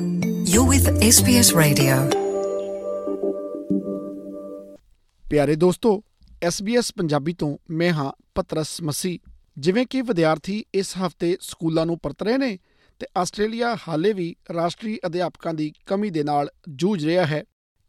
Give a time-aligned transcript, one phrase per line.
[0.00, 2.14] You're with SBS Radio.
[5.30, 6.02] ਪਿਆਰੇ ਦੋਸਤੋ
[6.46, 9.18] SBS Punjabi ਤੋਂ ਮੈਂ ਹਾਂ ਪਤਰਸ ਮਸੀ
[9.58, 12.58] ਜਿਵੇਂ ਕਿ ਵਿਦਿਆਰਥੀ ਇਸ ਹਫ਼ਤੇ ਸਕੂਲਾਂ ਨੂੰ ਪਰਤ ਰਹੇ ਨੇ,
[12.98, 17.44] ਤੇ ਆਸਟ੍ਰੇਲੀਆ ਹਾਲੇ ਵੀ ਰਾਸ਼ਟਰੀ ਅਧਿਆਪਕਾਂ ਦੀ ਕਮੀ ਦੇ ਨਾਲ ਜੂਝ ਰਿਹਾ ਹੈ।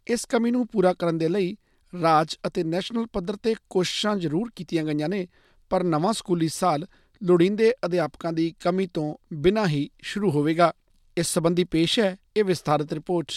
[0.07, 1.57] ਇਸ ਕਮੀ ਨੂੰ ਪੂਰਾ ਕਰਨ ਦੇ ਲਈ
[2.01, 5.27] ਰਾਜ ਅਤੇ ਨੈਸ਼ਨਲ ਪੱਧਰ ਤੇ ਕੋਸ਼ਿਸ਼ਾਂ ਜ਼ਰੂਰ ਕੀਤੀਆਂ ਗਈਆਂ ਨੇ,
[5.69, 6.87] ਪਰ ਨਵਾਂ ਸਕੂਲੀ ਸਾਲ
[7.23, 10.73] ਲੋੜੀਂਦੇ ਅਧਿਆਪਕਾਂ ਦੀ ਕਮੀ ਤੋਂ ਬਿਨਾਂ ਹੀ ਸ਼ੁਰੂ ਹੋਵੇਗਾ।
[11.17, 13.31] ਇਸ ਸੰਬੰਧੀ ਪੇਸ਼ ਹੈ ਇਹ ਵਿਸਥਾਰਿਤ ਰਿਪੋਰਟ।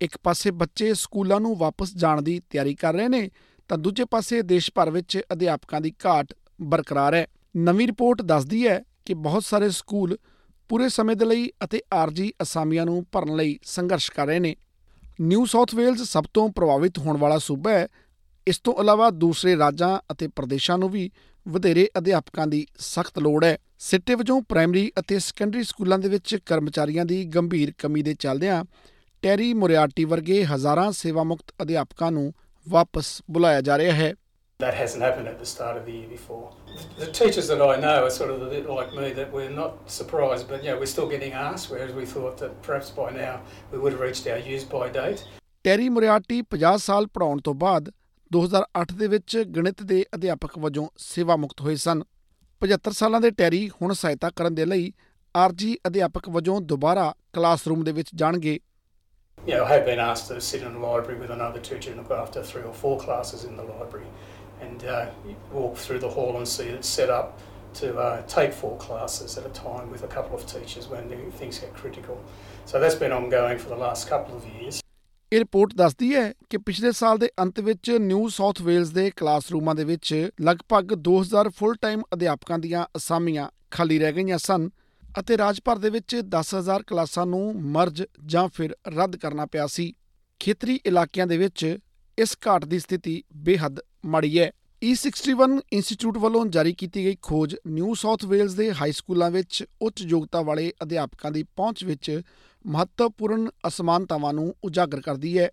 [0.00, 3.30] ਇੱਕ ਪਾਸੇ ਬੱਚੇ ਸਕੂਲਾਂ ਨੂੰ ਵਾਪਸ ਜਾਣ ਦੀ ਤਿਆਰੀ ਕਰ ਰਹੇ ਨੇ,
[3.68, 8.82] ਤਾਂ ਦੂਜੇ ਪਾਸੇ ਦੇਸ਼ ਭਰ ਵਿੱਚ ਅਧਿਆਪਕਾਂ ਦੀ ਘਾਟ ਬਰਕਰਾਰ ਹੈ। ਨਵੀਂ ਰਿਪੋਰਟ ਦੱਸਦੀ ਹੈ
[9.04, 10.16] ਕਿ ਬਹੁਤ ਸਾਰੇ ਸਕੂਲ
[10.68, 14.56] ਪੂਰੇ ਸਮੇਂ ਦੇ ਲਈ ਅਤੇ ਆਰਜੀ ਅਸਾਮੀਆਂ ਨੂੰ ਭਰਨ ਲਈ ਸੰਘਰਸ਼ ਕਰ ਰਹੇ ਨੇ।
[15.20, 17.88] ਨਿਊ ਸਾਊਥ ਵੇਲਜ਼ ਸਭ ਤੋਂ ਪ੍ਰਭਾਵਿਤ ਹੋਣ ਵਾਲਾ ਸੂਬਾ ਹੈ
[18.48, 21.10] ਇਸ ਤੋਂ ਇਲਾਵਾ ਦੂਸਰੇ ਰਾਜਾਂ ਅਤੇ ਪ੍ਰਦੇਸ਼ਾਂ ਨੂੰ ਵੀ
[21.46, 27.04] ਵਧੇਰੇ ਅਧਿਆਪਕਾਂ ਦੀ ਸਖਤ ਲੋੜ ਹੈ ਸਿੱਟੇ ਵਜੋਂ ਪ੍ਰਾਇਮਰੀ ਅਤੇ ਸੈਕੰਡਰੀ ਸਕੂਲਾਂ ਦੇ ਵਿੱਚ ਕਰਮਚਾਰੀਆਂ
[27.04, 28.62] ਦੀ ਗੰਭੀਰ ਕਮੀ ਦੇ ਚੱਲਦਿਆਂ
[29.22, 32.32] ਟੈਰੀ ਮੋਰਿਆਰਟੀ ਵਰਗੇ ਹਜ਼ਾਰਾਂ ਸੇਵਾ ਮੁਕਤ ਅਧਿਆਪਕਾਂ ਨੂੰ
[32.66, 34.14] ਵਾਪਸ ਬੁਲਾਇਆ ਜਾ ਰਿਹਾ ਹੈ
[34.60, 36.44] That hasn't happened at the start of the year before.
[37.00, 39.90] The teachers that I know are sort of a bit like me that we're not
[39.96, 43.34] surprised, but you know, we're still getting asked, whereas we thought that perhaps by now
[43.72, 45.20] we would have reached our use by date.
[45.64, 47.90] ਟੈਰੀ ਮੋਰਿਆਰਟੀ 50 ਸਾਲ ਪੜਾਉਣ ਤੋਂ ਬਾਅਦ
[48.34, 52.02] 2008 ਦੇ ਵਿੱਚ ਗਣਿਤ ਦੇ ਅਧਿਆਪਕ ਵਜੋਂ ਸੇਵਾ ਮੁਕਤ ਹੋਏ ਸਨ
[52.60, 54.92] 75 ਸਾਲਾਂ ਦੇ ਟੈਰੀ ਹੁਣ ਸਹਾਇਤਾ ਕਰਨ ਦੇ ਲਈ
[55.34, 58.58] ਆਰਜੀ ਅਧਿਆਪਕ ਵਜੋਂ ਦੁਬਾਰਾ ਕਲਾਸਰੂਮ ਦੇ ਵਿੱਚ ਜਾਣਗੇ
[59.38, 62.00] You know, I have been asked to sit in a library with another teacher and
[62.02, 64.08] look after three or four classes in the library
[64.66, 64.96] and uh,
[65.56, 67.28] walk through the hall and see it set up
[67.80, 71.30] to uh, take four classes at a time with a couple of teachers when the-
[71.38, 72.18] things get critical.
[72.66, 74.80] So that's been ongoing for the last couple of years.
[75.32, 79.74] ਇਹ report ਦੱਸਦੀ ਹੈ ਕਿ ਪਿਛਲੇ ਸਾਲ ਦੇ ਅੰਤ ਵਿੱਚ new South Wales ਦੇ ਕਲਾਸਰੂਮਾਂ
[79.74, 84.70] ਦੇ ਵਿੱਚ ਲਗਭਗ 2000 ਫੁੱਲ ਟਾਈਮ ਅਧਿਆਪਕਾਂ ਦੀਆਂ ਅਸਾਮੀਆਂ ਖਾਲੀ ਰਹਿ ਗਈਆਂ ਸਨ
[85.20, 89.92] ਅਤੇ ਰਾਜ ਭਰ ਦੇ ਵਿੱਚ 10000 ਕਲਾਸਾਂ ਨੂੰ ਮਰਜ ਜਾਂ ਫਿਰ ਰੱਦ ਕਰਨਾ ਪਿਆ ਸੀ।
[90.40, 91.78] ਖੇਤਰੀ ਇਲਾਕਿਆਂ ਦੇ ਵਿੱਚ
[92.18, 94.52] ਇਸ ਘਾਟ ਦੀ ਸਥਿਤੀ ਬੇਹੱਦ ਮਾੜੀ ਹੈ।
[94.86, 100.02] E61 ਇੰਸਟੀਚਿਊਟ ਵੱਲੋਂ ਜਾਰੀ ਕੀਤੀ ਗਈ ਖੋਜ ਨਿਊ ਸਾਊਥ ਵੇਲਜ਼ ਦੇ ਹਾਈ ਸਕੂਲਾਂ ਵਿੱਚ ਉੱਚ
[100.02, 102.22] ਯੋਗਤਾ ਵਾਲੇ ਅਧਿਆਪਕਾਂ ਦੀ ਪਹੁੰਚ ਵਿੱਚ
[102.66, 105.50] ਮਹੱਤਵਪੂਰਨ ਅਸਮਾਨਤਾਵਾਂ ਨੂੰ ਉਜਾਗਰ ਕਰਦੀ ਹੈ।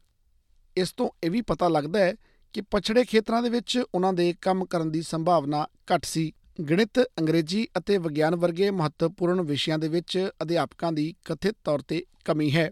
[0.78, 2.16] ਇਸ ਤੋਂ ਇਹ ਵੀ ਪਤਾ ਲੱਗਦਾ ਹੈ
[2.54, 6.32] ਕਿ ਪਛੜੇ ਖੇਤਰਾਂ ਦੇ ਵਿੱਚ ਉਹਨਾਂ ਦੇ ਕੰਮ ਕਰਨ ਦੀ ਸੰਭਾਵਨਾ ਘੱਟ ਸੀ।
[6.70, 12.56] ਗਣਿਤ, ਅੰਗਰੇਜ਼ੀ ਅਤੇ ਵਿਗਿਆਨ ਵਰਗੇ ਮਹੱਤਵਪੂਰਨ ਵਿਸ਼ਿਆਂ ਦੇ ਵਿੱਚ ਅਧਿਆਪਕਾਂ ਦੀ ਕਥਿਤ ਤੌਰ ਤੇ ਕਮੀ
[12.56, 12.72] ਹੈ।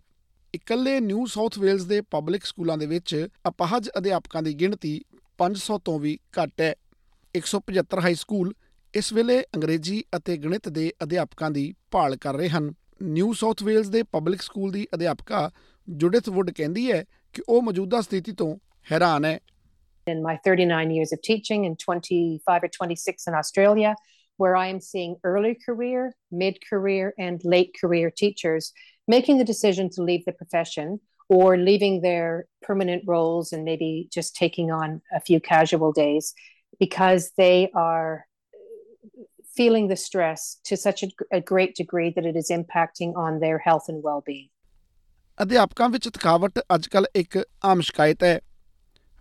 [0.55, 5.01] ਇਕੱਲੇ ਨਿਊ ਸਾਊਥ ਵੇਲਜ਼ ਦੇ ਪਬਲਿਕ ਸਕੂਲਾਂ ਦੇ ਵਿੱਚ ਅਪਾਹਜ ਅਧਿਆਪਕਾਂ ਦੀ ਗਿਣਤੀ
[5.41, 6.73] 500 ਤੋਂ ਵੀ ਘੱਟ ਹੈ
[7.35, 8.53] 175 ਹਾਈ ਸਕੂਲ
[8.93, 13.91] ਇਸ ਵੇਲੇ ਅੰਗਰੇਜ਼ੀ ਅਤੇ ਗਣਿਤ ਦੇ ਅਧਿਆਪਕਾਂ ਦੀ ਭਾਲ ਕਰ ਰਹੇ ਹਨ ਨਿਊ ਸਾਊਥ ਵੇਲਜ਼
[13.91, 15.49] ਦੇ ਪਬਲਿਕ ਸਕੂਲ ਦੀ ਅਧਿਆਪਕਾ
[15.87, 17.03] ਜੁਡਿਥ ਵੁੱਡ ਕਹਿੰਦੀ ਹੈ
[17.33, 18.55] ਕਿ ਉਹ ਮੌਜੂਦਾ ਸਥਿਤੀ ਤੋਂ
[18.91, 19.39] ਹੈਰਾਨ ਹੈ
[20.07, 23.91] in my 39 years of teaching and 25 or 26 in Australia,
[24.39, 28.69] where I am seeing early career, mid career, and late career teachers
[29.07, 30.99] making the decision to leave the profession
[31.31, 36.33] or leaving their permanent roles and maybe just taking on a few casual days
[36.81, 38.25] because they are
[39.55, 43.59] feeling the stress to such a, a great degree that it is impacting on their
[43.59, 44.49] health and well being.
[45.37, 48.39] ਅਧਿਆਪਕਾਂ ਵਿੱਚ ਥਕਾਵਟ ਅੱਜਕੱਲ ਇੱਕ ਆਮ ਸ਼ਿਕਾਇਤ ਹੈ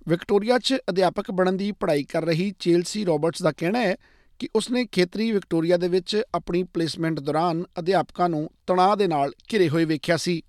[0.08, 3.96] Victoria 'ਚ ਅਧਿਆਪਕ ਬਣਨ ਦੀ ਪੜ੍ਹਾਈ ਕਰ ਰਹੀ ਚੇਲਸੀ ਰਾਬਰਟਸ ਦਾ ਕਹਿਣਾ ਹੈ
[4.40, 9.68] ਕਿ ਉਸਨੇ ਖੇਤਰੀ ਵਿਕਟੋਰੀਆ ਦੇ ਵਿੱਚ ਆਪਣੀ ਪਲੇਸਮੈਂਟ ਦੌਰਾਨ ਅਧਿਆਪਕਾਂ ਨੂੰ ਤਣਾਅ ਦੇ ਨਾਲ ਘਿਰੇ
[9.68, 10.40] ਹੋਏ ਵੇਖਿਆ ਸੀ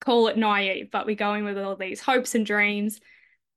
[0.00, 3.00] call it naive, but we go in with all these hopes and dreams.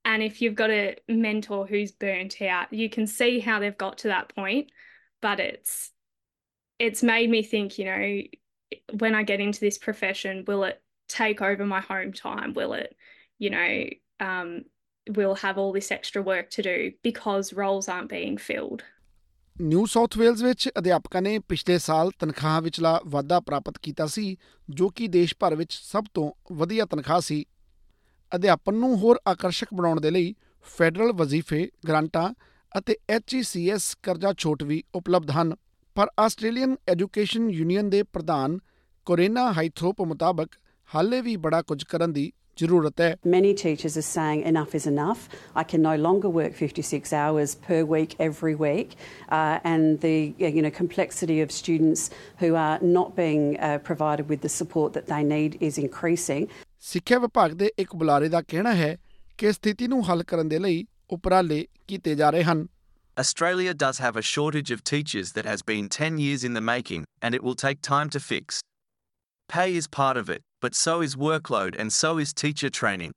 [0.05, 3.99] And if you've got a mentor who's burnt out, you can see how they've got
[3.99, 4.71] to that point.
[5.21, 5.91] But it's
[6.79, 8.21] it's made me think, you know,
[8.97, 12.53] when I get into this profession, will it take over my home time?
[12.53, 12.95] Will it,
[13.39, 13.85] you know,
[14.19, 14.65] um,
[15.09, 18.83] will have all this extra work to do because roles aren't being filled?
[19.61, 24.37] New South Wales ਵਿੱਚ ਅਧਿਆਪਕਾਂ ਨੇ ਪਿਛਲੇ ਸਾਲ ਤਨਖਾਹ ਵਿਚਲਾ ਵਾਧਾ ਪ੍ਰਾਪਤ ਕੀਤਾ ਸੀ,
[24.69, 27.45] ਜੋ ਕਿ ਦੇਸ਼ ਭਰ ਵਿੱਚ ਸਭ ਤੋਂ ਵਧੀਆ ਤਨਖਾਹ ਸੀ।
[28.35, 30.35] ਅਧਿਆਪਨ ਨੂੰ ਹੋਰ ਆਕਰਸ਼ਕ ਬਣਾਉਣ ਦੇ ਲਈ
[30.77, 32.33] ਫੈਡਰਲ ਵਜ਼ੀਫੇ, ਗ੍ਰਾਂਟਾਂ
[32.77, 35.55] ਅਤੇ HECS ਕਰਜ਼ਾ ਛੋਟ ਵੀ ਉਪਲਬਧ ਹਨ।
[35.95, 38.59] ਪਰ ਆਸਟ੍ਰੇਲੀਅਨ ਐਜੂਕੇਸ਼ਨ ਯੂਨੀਅਨ ਦੇ ਪ੍ਰਧਾਨ
[39.05, 40.47] ਕੋਰੇਨਾ ਹਾਈਥਰੋਪ ਮੁਤਾਬਕ
[40.95, 45.26] ਹਾਲੇ ਵੀ ਬੜਾ ਕੁਝ ਕਰਨ ਦੀ ਜ਼ਰੂਰਤ ਹੈ Many teachers are saying enough is enough.
[45.62, 48.96] I can no longer work 56 hours per week every week,
[49.38, 50.16] uh, and the
[50.56, 52.02] you know complexity of students
[52.42, 56.48] who are not being uh, provided with the support that they need is increasing.
[56.88, 58.96] ਸਿੱਖਿਆ ਵਿਭਾਗ ਦੇ ਇੱਕ ਬੁਲਾਰੇ ਦਾ ਕਹਿਣਾ ਹੈ
[59.38, 62.66] ਕਿ ਸਥਿਤੀ ਨੂੰ ਹੱਲ ਕਰਨ ਦੇ ਲਈ ਉਪਰਾਲੇ ਕੀਤੇ ਜਾ ਰਹੇ ਹਨ
[63.16, 67.06] Australia does have a shortage of teachers that has been 10 years in the making,
[67.20, 68.60] and it will take time to fix.
[69.48, 73.12] Pay is part of it, but so is workload and so is teacher training.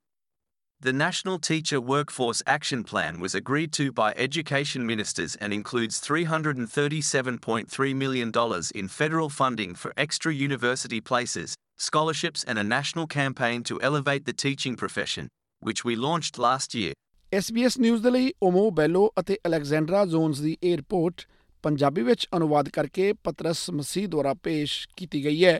[0.81, 7.95] The National Teacher Workforce Action Plan was agreed to by education ministers and includes $337.3
[7.95, 8.31] million
[8.73, 14.33] in federal funding for extra university places, scholarships, and a national campaign to elevate the
[14.33, 15.27] teaching profession,
[15.62, 16.94] which we launched last year.
[17.31, 21.21] SBS news ਦੇ ਲਈ ਓਮੋ ਬੈਲੋ ਅਤੇ Alexandra Jones ਦੀ ਇਹ report
[21.63, 25.59] Punjabi ਵਿੱਚ ਅਨੁਵਾਦ ਕਰਕੇ ਪਤਰਸ ਮਸੀਹ ਦੁਆਰਾ ਪੇਸ਼ ਕੀਤੀ ਗਈ ਹੈ